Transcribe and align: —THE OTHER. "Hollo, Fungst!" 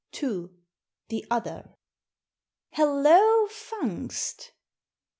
—THE 1.09 1.27
OTHER. 1.29 1.75
"Hollo, 2.73 3.45
Fungst!" 3.51 4.49